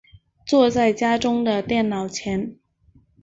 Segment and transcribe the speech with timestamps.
[0.47, 2.57] 坐在家中的电脑前